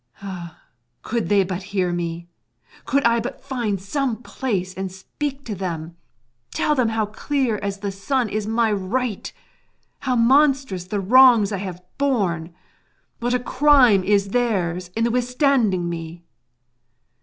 Ah, 0.23 0.59
could 1.03 1.29
they 1.29 1.43
but 1.43 1.61
hear 1.61 1.93
me, 1.93 2.27
could 2.85 3.03
I 3.03 3.19
but 3.19 3.39
find 3.43 3.79
some 3.79 4.15
high 4.15 4.21
place 4.23 4.73
and 4.73 4.91
speak 4.91 5.45
to 5.45 5.53
them; 5.53 5.95
tell 6.49 6.73
them 6.73 6.89
how 6.89 7.05
clear 7.05 7.57
as 7.61 7.77
the 7.81 7.91
sun 7.91 8.27
is 8.27 8.47
my 8.47 8.71
right, 8.71 9.31
how 9.99 10.15
monstrous 10.15 10.85
the 10.85 10.99
wrongs 10.99 11.51
I 11.51 11.57
have 11.57 11.83
borne, 11.99 12.51
what 13.19 13.35
a 13.35 13.39
crime 13.39 14.03
is 14.03 14.29
theirs 14.29 14.89
in 14.95 15.11
withstanding 15.11 15.87
me! 15.87 16.23